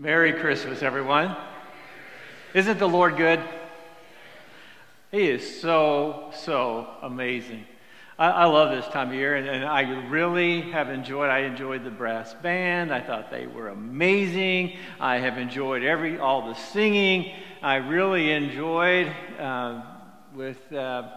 [0.00, 1.36] Merry Christmas, everyone.
[2.54, 3.38] Isn't the Lord good?
[5.10, 7.66] He is so, so amazing.
[8.18, 11.28] I, I love this time of year, and, and, I really have enjoyed.
[11.28, 12.94] I enjoyed the brass band.
[12.94, 14.78] I thought they were amazing.
[14.98, 17.34] I have enjoyed every all the singing.
[17.60, 19.82] I really enjoyed uh,
[20.34, 21.10] with uh,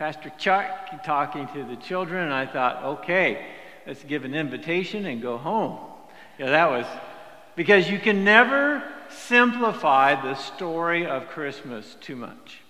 [0.00, 3.46] Pastor Chuck talking to the children, and I thought, okay,
[3.86, 5.78] let's give an invitation and go home.
[6.40, 6.86] Yeah, that was
[7.56, 12.60] because you can never simplify the story of Christmas too much.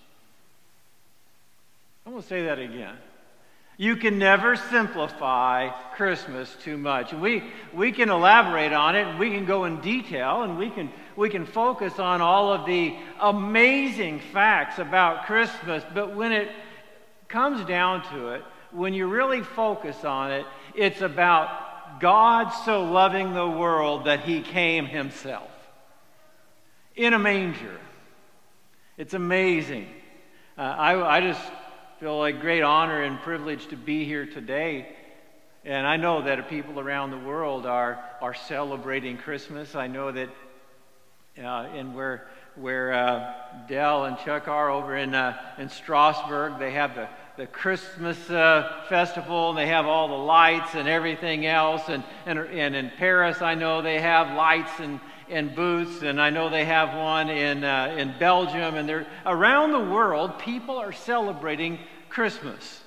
[2.07, 2.95] I'm going to say that again.
[3.79, 7.13] You can never simplify Christmas too much.
[7.13, 7.43] We,
[7.75, 11.45] we can elaborate on it, we can go in detail, and we can, we can
[11.45, 15.85] focus on all of the amazing facts about Christmas.
[15.93, 16.49] But when it
[17.29, 21.66] comes down to it, when you really focus on it, it's about
[22.01, 25.51] God so loving the world that he came himself
[26.95, 27.79] in a manger.
[28.97, 29.89] It's amazing.
[30.57, 31.43] Uh, I, I just
[32.01, 34.89] feel like great honor and privilege to be here today.
[35.65, 39.75] And I know that people around the world are, are celebrating Christmas.
[39.75, 40.31] I know that
[41.43, 43.35] uh, in where, where uh,
[43.69, 48.85] Dell and Chuck are over in, uh, in Strasbourg, they have the the Christmas uh,
[48.89, 51.83] festival, and they have all the lights and everything else.
[51.89, 56.31] And, and, and in Paris, I know they have lights and, and booths, and I
[56.31, 58.77] know they have one in, uh, in Belgium.
[58.77, 62.83] And they're, around the world, people are celebrating Christmas.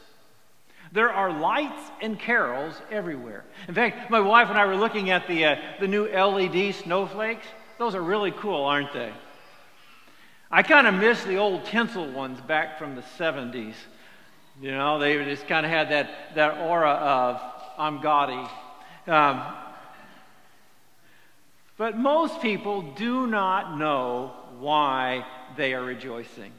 [0.91, 3.45] There are lights and carols everywhere.
[3.67, 7.45] In fact, my wife and I were looking at the, uh, the new LED snowflakes.
[7.77, 9.13] Those are really cool, aren't they?
[10.49, 13.75] I kind of miss the old tinsel ones back from the 70s.
[14.61, 17.41] You know, they just kind of had that, that aura of,
[17.77, 18.49] I'm gaudy.
[19.07, 19.41] Um,
[21.77, 26.51] but most people do not know why they are rejoicing.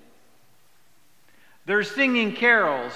[1.66, 2.94] They're singing carols,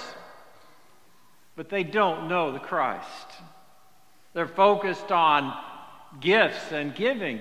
[1.54, 3.28] but they don't know the Christ.
[4.32, 5.54] They're focused on
[6.18, 7.40] gifts and giving,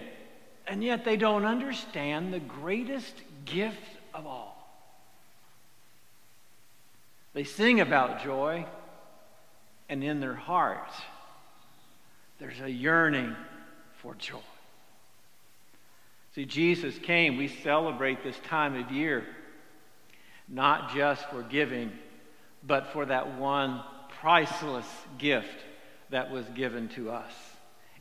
[0.67, 3.79] and yet they don't understand the greatest gift
[4.13, 4.52] of all.
[7.33, 8.65] They sing about joy,
[9.89, 10.91] and in their heart,
[12.39, 13.35] there's a yearning
[14.01, 14.39] for joy.
[16.35, 17.37] See, Jesus came.
[17.37, 19.25] We celebrate this time of year
[20.47, 21.91] not just for giving,
[22.65, 23.81] but for that one
[24.21, 24.85] priceless
[25.17, 25.63] gift
[26.09, 27.31] that was given to us.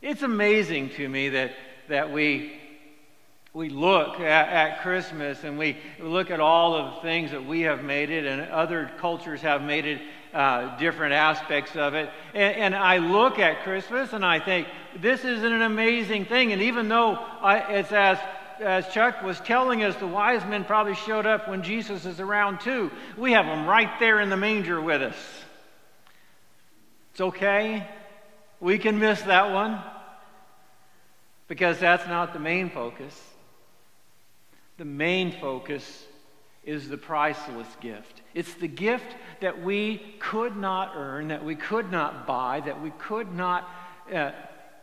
[0.01, 1.51] It's amazing to me that,
[1.89, 2.59] that we
[3.53, 7.61] we look at, at, Christmas and we look at all of the things that we
[7.61, 10.01] have made it and other cultures have made it
[10.33, 12.09] uh, different aspects of it.
[12.33, 14.67] And, and, I look at Christmas and I think,
[14.99, 16.51] this is an amazing thing.
[16.51, 18.17] And even though I, it's as,
[18.59, 22.61] as Chuck was telling us, the wise men probably showed up when Jesus is around
[22.61, 25.17] too, we have them right there in the manger with us.
[27.11, 27.85] It's okay.
[28.59, 29.79] We can miss that one
[31.47, 33.13] because that's not the main focus.
[34.83, 36.03] The main focus
[36.65, 38.21] is the priceless gift.
[38.33, 42.91] It's the gift that we could not earn, that we could not buy, that we
[42.99, 43.65] could not
[44.13, 44.31] uh,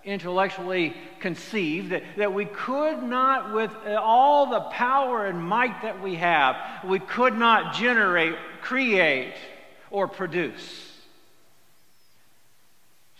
[0.03, 6.15] intellectually conceive, that, that we could not, with all the power and might that we
[6.15, 9.35] have, we could not generate, create,
[9.91, 10.97] or produce.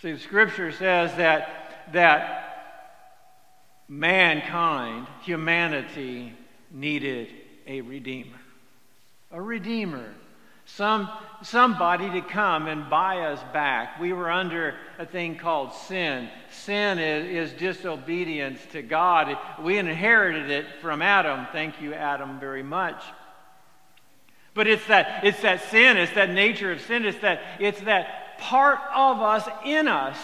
[0.01, 2.73] See, the scripture says that, that
[3.87, 6.33] mankind, humanity,
[6.71, 7.29] needed
[7.67, 8.41] a redeemer.
[9.33, 10.15] A redeemer.
[10.67, 11.09] Some,
[11.43, 14.01] somebody to come and buy us back.
[14.01, 16.29] We were under a thing called sin.
[16.51, 19.37] Sin is, is disobedience to God.
[19.61, 21.47] We inherited it from Adam.
[21.53, 23.03] Thank you, Adam, very much.
[24.55, 28.39] But it's that, it's that sin, it's that nature of sin, it's that, it's that
[28.39, 30.19] part of us in us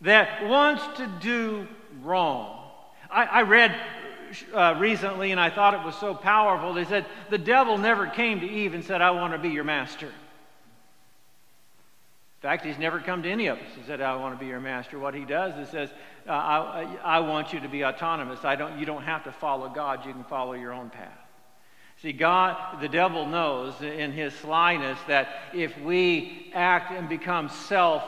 [0.00, 1.66] that wants to do
[2.02, 2.60] wrong.
[3.10, 3.74] I, I read
[4.52, 6.72] uh, recently, and I thought it was so powerful.
[6.72, 9.64] They said, The devil never came to Eve and said, I want to be your
[9.64, 10.06] master.
[10.06, 10.12] In
[12.50, 14.60] fact, he's never come to any of us and said, I want to be your
[14.60, 14.98] master.
[14.98, 15.88] What he does is says,
[16.28, 18.44] uh, I, I want you to be autonomous.
[18.44, 21.18] I don't, you don't have to follow God, you can follow your own path.
[22.02, 28.02] See, God, the devil knows in his slyness that if we act and become self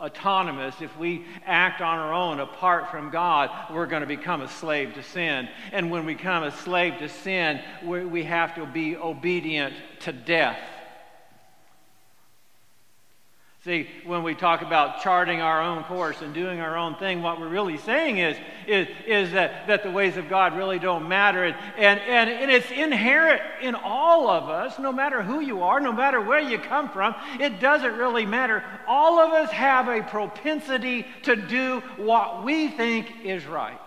[0.00, 4.48] autonomous, if we act on our own apart from God, we're going to become a
[4.48, 5.48] slave to sin.
[5.72, 10.12] And when we become a slave to sin, we, we have to be obedient to
[10.12, 10.58] death.
[13.64, 17.38] See, when we talk about charting our own course and doing our own thing, what
[17.38, 21.44] we're really saying is, is, is that, that the ways of God really don't matter.
[21.44, 25.78] And, and, and, and it's inherent in all of us, no matter who you are,
[25.78, 28.64] no matter where you come from, it doesn't really matter.
[28.88, 33.78] All of us have a propensity to do what we think is right.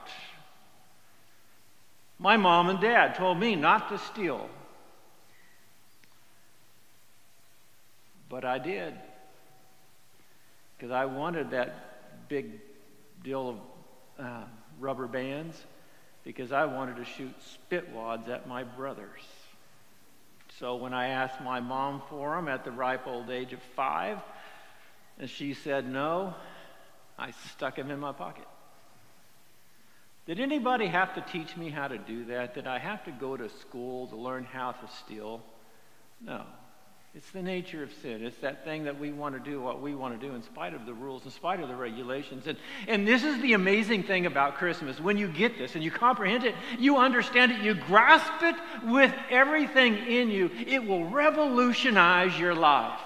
[2.19, 4.47] My mom and dad told me not to steal.
[8.29, 8.93] But I did.
[10.83, 12.59] Because I wanted that big
[13.24, 13.57] deal
[14.19, 14.44] of uh,
[14.81, 15.56] rubber bands
[16.25, 19.21] because I wanted to shoot spit wads at my brothers.
[20.59, 24.18] So when I asked my mom for them at the ripe old age of five,
[25.18, 26.35] and she said no,
[27.18, 28.47] I stuck them in my pocket.
[30.25, 32.56] Did anybody have to teach me how to do that?
[32.56, 35.44] Did I have to go to school to learn how to steal?
[36.19, 36.44] No.
[37.15, 38.25] It's the nature of sin.
[38.25, 40.74] It's that thing that we want to do what we want to do in spite
[40.74, 42.48] of the rules, in spite of the regulations.
[42.48, 42.57] And,
[42.88, 45.00] and this is the amazing thing about Christmas.
[45.00, 48.56] When you get this and you comprehend it, you understand it, you grasp it
[48.86, 53.00] with everything in you, it will revolutionize your life.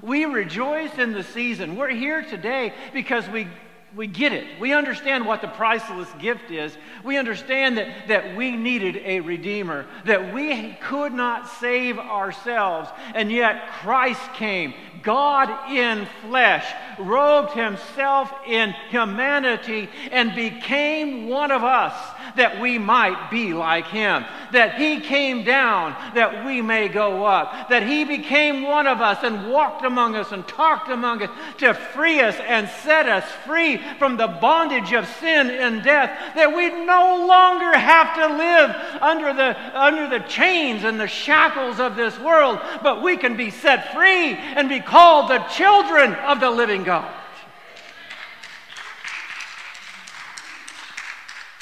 [0.00, 1.74] We rejoice in the season.
[1.74, 3.48] We're here today because we
[3.96, 4.60] we get it.
[4.60, 6.76] We understand what the priceless gift is.
[7.02, 13.32] We understand that, that we needed a Redeemer, that we could not save ourselves, and
[13.32, 16.66] yet Christ came, God in flesh,
[16.98, 21.94] robed himself in humanity, and became one of us
[22.36, 24.24] that we might be like him.
[24.52, 27.68] That he came down that we may go up.
[27.68, 31.74] That he became one of us and walked among us and talked among us to
[31.74, 36.34] free us and set us free from the bondage of sin and death.
[36.34, 41.80] That we no longer have to live under the, under the chains and the shackles
[41.80, 46.40] of this world, but we can be set free and be called the children of
[46.40, 47.19] the living God.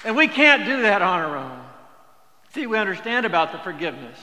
[0.09, 1.61] And we can't do that on our own.
[2.55, 4.19] See, we understand about the forgiveness.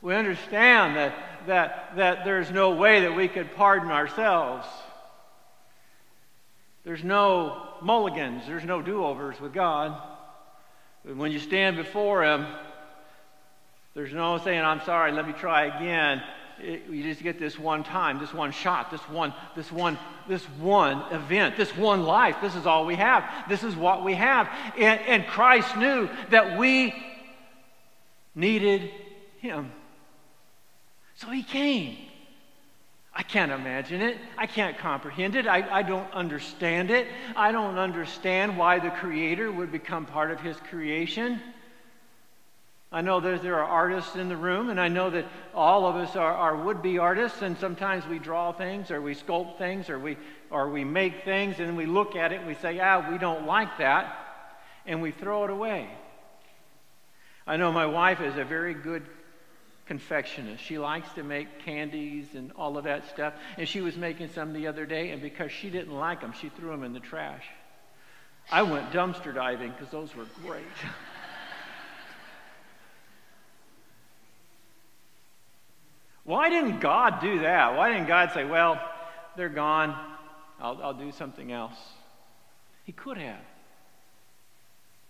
[0.00, 1.14] We understand that,
[1.46, 4.66] that, that there's no way that we could pardon ourselves.
[6.84, 9.94] There's no mulligans, there's no do overs with God.
[11.02, 12.46] When you stand before Him,
[13.92, 16.22] there's no saying, I'm sorry, let me try again
[16.60, 19.98] it, you just get this one time, this one shot, this one, this one,
[20.28, 22.36] this one event, this one life.
[22.40, 23.24] This is all we have.
[23.48, 24.48] This is what we have.
[24.76, 26.94] And, and Christ knew that we
[28.34, 28.90] needed
[29.38, 29.72] Him.
[31.16, 31.96] So He came.
[33.16, 34.18] I can't imagine it.
[34.36, 35.46] I can't comprehend it.
[35.46, 37.06] I, I don't understand it.
[37.36, 41.40] I don't understand why the Creator would become part of His creation.
[42.94, 46.14] I know there are artists in the room, and I know that all of us
[46.14, 49.98] are, are would be artists, and sometimes we draw things, or we sculpt things, or
[49.98, 50.16] we,
[50.48, 53.46] or we make things, and we look at it and we say, ah, we don't
[53.46, 54.16] like that,
[54.86, 55.90] and we throw it away.
[57.48, 59.02] I know my wife is a very good
[59.90, 60.58] confectionist.
[60.58, 64.52] She likes to make candies and all of that stuff, and she was making some
[64.52, 67.44] the other day, and because she didn't like them, she threw them in the trash.
[68.52, 70.62] I went dumpster diving because those were great.
[76.24, 77.76] Why didn't God do that?
[77.76, 78.80] Why didn't God say, well,
[79.36, 79.94] they're gone,
[80.60, 81.76] I'll, I'll do something else?
[82.84, 83.40] He could have.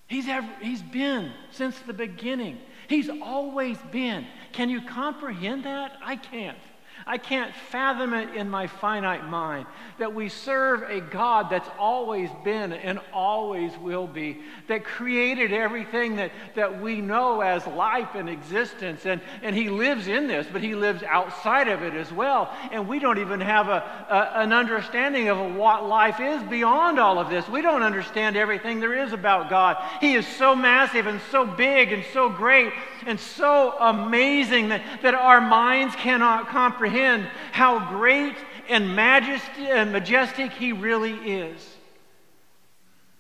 [0.07, 2.59] He's, ever, he's been since the beginning.
[2.89, 4.27] He's always been.
[4.53, 5.97] Can you comprehend that?
[6.05, 6.59] I can't.
[7.07, 9.67] I can't fathom it in my finite mind
[9.99, 16.17] that we serve a God that's always been and always will be, that created everything
[16.17, 19.05] that, that we know as life and existence.
[19.05, 22.51] And, and He lives in this, but He lives outside of it as well.
[22.73, 27.19] And we don't even have a, a, an understanding of what life is beyond all
[27.19, 27.47] of this.
[27.49, 29.77] We don't understand everything there is about God.
[30.01, 32.73] He is so massive and so big and so great
[33.07, 38.37] and so amazing that, that our minds cannot comprehend how great
[38.69, 41.77] and and majestic he really is.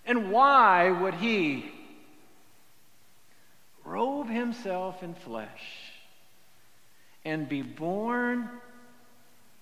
[0.06, 1.70] And why would he
[3.84, 5.62] robe himself in flesh
[7.24, 8.48] and be born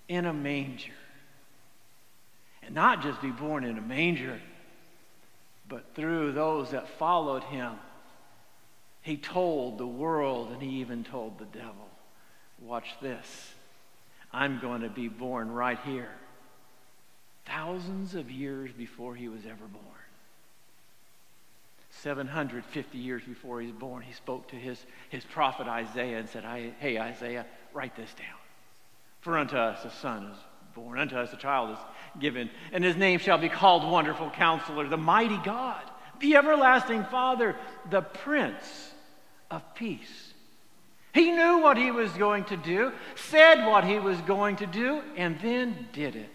[0.08, 0.92] in a manger?
[2.64, 4.40] And not just be born in a manger,
[5.68, 7.72] but through those that followed him
[9.02, 11.88] he told the world and he even told the devil,
[12.60, 13.54] Watch this.
[14.32, 16.12] I'm going to be born right here.
[17.44, 19.84] Thousands of years before he was ever born.
[21.90, 24.78] 750 years before he was born, he spoke to his,
[25.10, 26.44] his prophet Isaiah and said,
[26.78, 27.44] Hey, Isaiah,
[27.74, 28.38] write this down.
[29.20, 30.38] For unto us a son is
[30.74, 34.88] born, unto us a child is given, and his name shall be called Wonderful Counselor,
[34.88, 35.82] the Mighty God
[36.22, 37.54] the everlasting Father,
[37.90, 38.90] the Prince
[39.50, 40.32] of Peace.
[41.12, 45.02] He knew what he was going to do, said what he was going to do,
[45.16, 46.30] and then did it.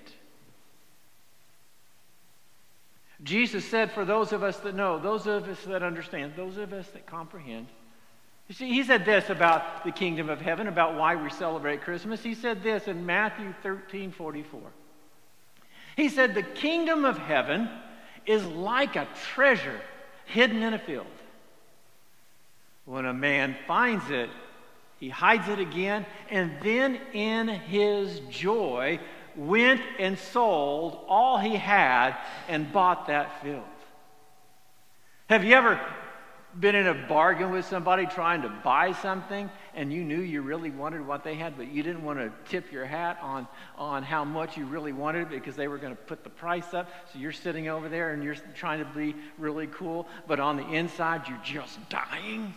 [3.23, 6.71] Jesus said, for those of us that know, those of us that understand, those of
[6.71, 7.65] us that comprehend,
[8.47, 12.23] you see, he said this about the kingdom of heaven, about why we celebrate Christmas.
[12.23, 14.61] He said this in Matthew 13 44.
[15.97, 17.67] He said, The kingdom of heaven
[18.27, 19.79] is like a treasure
[20.25, 21.07] hidden in a field.
[22.85, 24.29] When a man finds it,
[24.99, 28.99] he hides it again, and then in his joy
[29.35, 32.15] went and sold all he had
[32.47, 33.63] and bought that field.
[35.29, 35.79] Have you ever
[36.59, 40.71] been in a bargain with somebody trying to buy something and you knew you really
[40.71, 43.47] wanted what they had, but you didn't want to tip your hat on,
[43.77, 46.89] on how much you really wanted because they were going to put the price up.
[47.13, 50.67] So you're sitting over there and you're trying to be really cool, but on the
[50.67, 52.53] inside you're just dying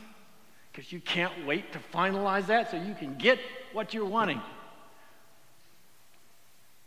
[0.73, 3.39] because you can't wait to finalize that so you can get
[3.73, 4.41] what you're wanting.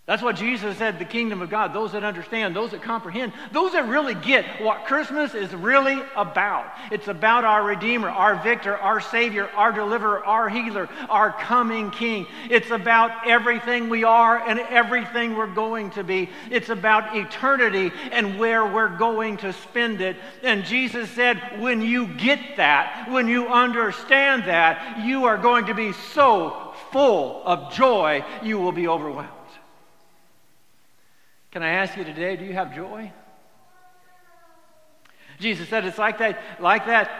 [0.05, 3.71] That's what Jesus said the kingdom of God, those that understand, those that comprehend, those
[3.71, 6.65] that really get what Christmas is really about.
[6.91, 12.27] It's about our Redeemer, our Victor, our Savior, our Deliverer, our Healer, our coming King.
[12.49, 16.29] It's about everything we are and everything we're going to be.
[16.51, 20.17] It's about eternity and where we're going to spend it.
[20.43, 25.73] And Jesus said, when you get that, when you understand that, you are going to
[25.73, 29.29] be so full of joy, you will be overwhelmed.
[31.53, 33.11] Can I ask you today, do you have joy?
[35.39, 37.11] Jesus said it's like that, like that,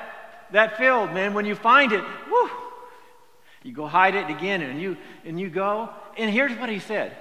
[0.53, 1.35] that field, man.
[1.35, 2.49] When you find it, whoo,
[3.61, 5.87] you go hide it again and you and you go.
[6.17, 7.15] And here's what he said.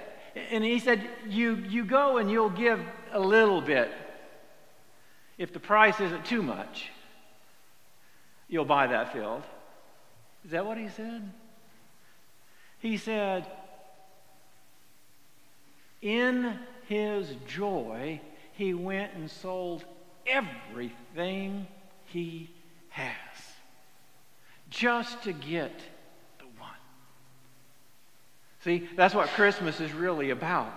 [0.49, 3.91] And he said, you you go and you'll give a little bit.
[5.37, 6.89] If the price isn't too much,
[8.47, 9.43] you'll buy that field.
[10.45, 11.31] Is that what he said?
[12.79, 13.45] He said,
[16.01, 16.57] in
[16.93, 18.21] his joy,
[18.53, 19.83] he went and sold
[20.27, 21.67] everything
[22.05, 22.49] he
[22.89, 23.09] has
[24.69, 25.71] just to get
[26.37, 26.71] the one.
[28.63, 30.73] See, that's what Christmas is really about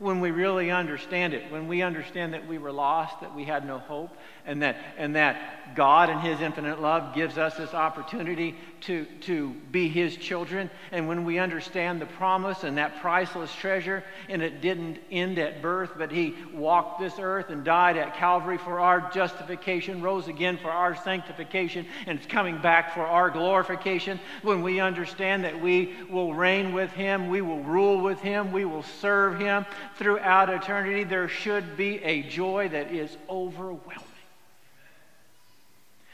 [0.00, 3.66] when we really understand it, when we understand that we were lost, that we had
[3.66, 4.10] no hope,
[4.46, 9.50] and that, and that God in His infinite love gives us this opportunity to, to
[9.70, 14.62] be His children, and when we understand the promise and that priceless treasure, and it
[14.62, 19.10] didn't end at birth, but He walked this earth and died at Calvary for our
[19.10, 24.80] justification, rose again for our sanctification, and is coming back for our glorification, when we
[24.80, 29.38] understand that we will reign with Him, we will rule with Him, we will serve
[29.38, 29.66] Him,
[29.96, 34.06] throughout eternity, there should be a joy that is overwhelming.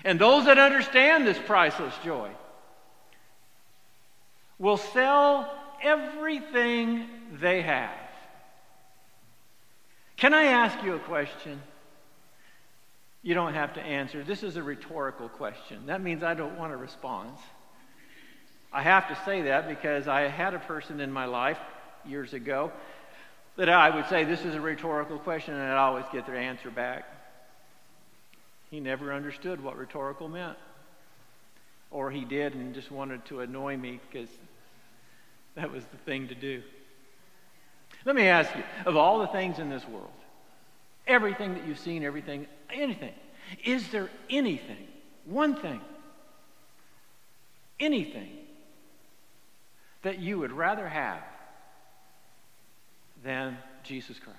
[0.04, 2.30] And those that understand this priceless joy
[4.58, 5.52] will sell
[5.82, 7.08] everything
[7.40, 7.90] they have.
[10.16, 11.60] Can I ask you a question?
[13.22, 14.22] You don't have to answer.
[14.22, 15.86] This is a rhetorical question.
[15.86, 17.40] That means I don't want a response.
[18.72, 21.58] I have to say that because I had a person in my life
[22.04, 22.70] years ago
[23.56, 26.70] that I would say this is a rhetorical question and I'd always get their answer
[26.70, 27.04] back.
[28.70, 30.58] He never understood what rhetorical meant.
[31.90, 34.28] Or he did and just wanted to annoy me because
[35.54, 36.62] that was the thing to do.
[38.04, 40.10] Let me ask you of all the things in this world,
[41.06, 43.14] everything that you've seen, everything, anything,
[43.64, 44.86] is there anything,
[45.24, 45.80] one thing,
[47.80, 48.30] anything
[50.02, 51.22] that you would rather have
[53.26, 54.38] than Jesus Christ?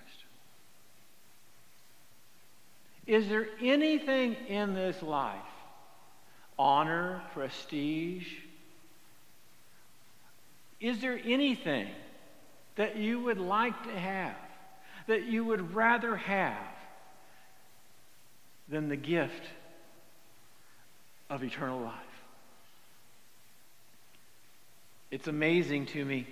[3.05, 5.35] Is there anything in this life,
[6.57, 8.27] honor, prestige?
[10.79, 11.87] Is there anything
[12.77, 14.35] that you would like to have,
[15.07, 16.57] that you would rather have
[18.69, 19.43] than the gift
[21.29, 21.93] of eternal life?
[25.11, 26.25] It's amazing to me,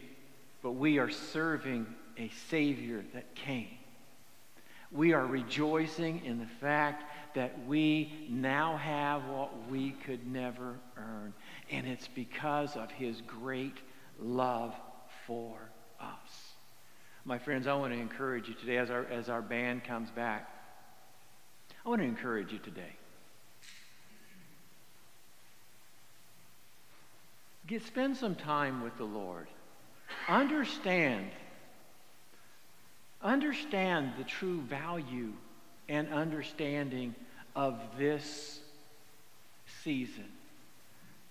[0.62, 1.86] but we are serving
[2.18, 3.78] a Savior that came.
[4.92, 7.04] We are rejoicing in the fact
[7.36, 11.34] that we now have what we could never earn.
[11.70, 13.78] And it's because of His great
[14.20, 14.74] love
[15.28, 15.58] for
[16.00, 16.54] us.
[17.26, 20.50] My friends, I want to encourage you today as our, as our band comes back.
[21.86, 22.96] I want to encourage you today.
[27.68, 29.48] Get, spend some time with the Lord.
[30.30, 31.32] Understand
[33.26, 35.34] Understand the true value
[35.90, 37.16] and understanding
[37.56, 38.60] of this
[39.84, 40.26] season.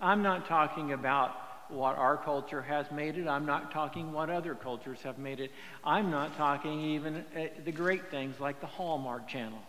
[0.01, 1.37] I'm not talking about
[1.69, 3.29] what our culture has made it.
[3.29, 5.53] I'm not talking what other cultures have made it.
[5.85, 9.63] I'm not talking even uh, the great things like the Hallmark Channel.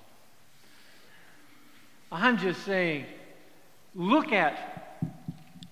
[2.12, 3.06] I'm just saying,
[3.94, 5.00] look at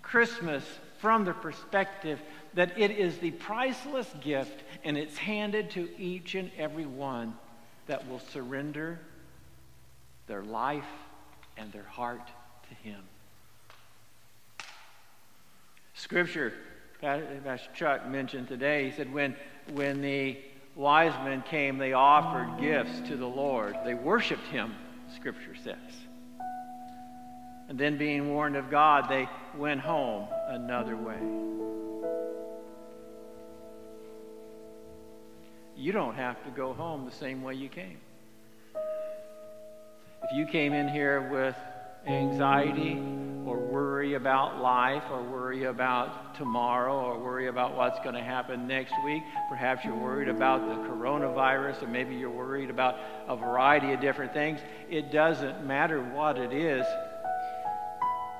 [0.03, 0.63] Christmas
[1.03, 2.21] from the perspective
[2.53, 7.33] that it is the priceless gift and it's handed to each and every one
[7.87, 8.97] that will surrender
[10.27, 10.87] their life
[11.57, 12.25] and their heart
[12.69, 13.01] to Him.
[15.93, 16.53] Scripture,
[17.01, 19.35] Pastor Chuck mentioned today, he said, when,
[19.73, 20.37] when the
[20.73, 23.75] wise men came, they offered gifts to the Lord.
[23.83, 24.73] They worshiped Him,
[25.17, 25.75] Scripture says.
[27.67, 31.19] And then, being warned of God, they went home another way.
[35.75, 37.97] You don't have to go home the same way you came.
[40.23, 41.55] If you came in here with
[42.07, 42.93] anxiety
[43.45, 48.67] or worry about life or worry about tomorrow or worry about what's going to happen
[48.67, 52.95] next week, perhaps you're worried about the coronavirus or maybe you're worried about
[53.27, 54.59] a variety of different things,
[54.89, 56.85] it doesn't matter what it is.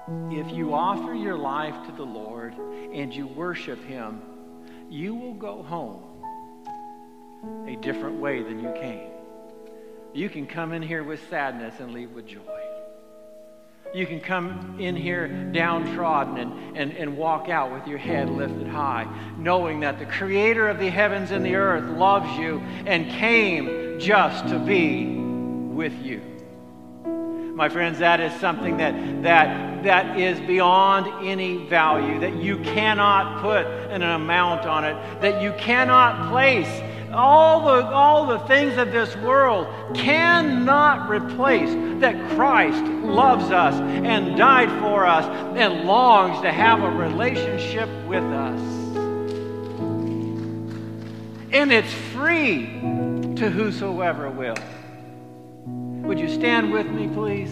[0.08, 4.22] If you offer your life to the Lord and you worship Him,
[4.90, 6.04] you will go home
[7.68, 9.12] a different way than you came.
[10.14, 12.40] You can come in here with sadness and leave with joy.
[13.94, 18.68] You can come in here downtrodden and, and, and walk out with your head lifted
[18.68, 19.08] high,
[19.38, 24.48] knowing that the Creator of the heavens and the earth loves you and came just
[24.50, 26.33] to be with you.
[27.54, 33.44] My friends, that is something that, that, that is beyond any value, that you cannot
[33.44, 36.68] put an amount on it, that you cannot place
[37.14, 41.70] all the, all the things of this world cannot replace
[42.02, 48.24] that Christ loves us and died for us and longs to have a relationship with
[48.24, 48.60] us.
[51.52, 52.66] And it's free
[53.36, 54.56] to whosoever will.
[56.04, 57.50] Would you stand with me, please?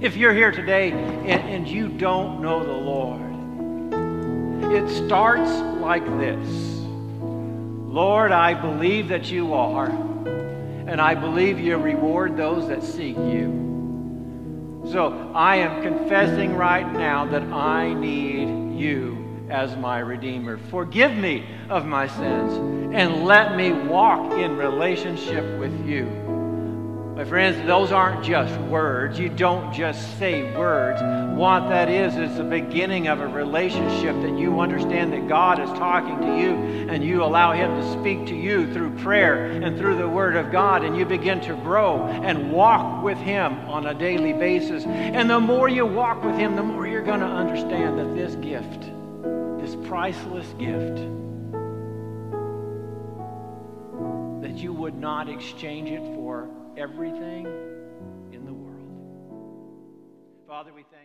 [0.00, 3.22] If you're here today and, and you don't know the Lord,
[4.72, 6.46] it starts like this.
[7.18, 14.84] Lord, I believe that you are, and I believe you reward those that seek you.
[14.92, 20.56] So I am confessing right now that I need you as my Redeemer.
[20.56, 22.52] Forgive me of my sins
[22.94, 26.25] and let me walk in relationship with you.
[27.16, 29.18] My friends, those aren't just words.
[29.18, 31.00] You don't just say words.
[31.34, 35.70] What that is, is the beginning of a relationship that you understand that God is
[35.78, 39.96] talking to you and you allow Him to speak to you through prayer and through
[39.96, 43.94] the Word of God, and you begin to grow and walk with Him on a
[43.94, 44.84] daily basis.
[44.84, 48.34] And the more you walk with Him, the more you're going to understand that this
[48.34, 48.90] gift,
[49.62, 50.96] this priceless gift,
[54.42, 57.46] that you would not exchange it for everything
[58.32, 58.76] in the world.
[60.46, 60.95] Father, we thank.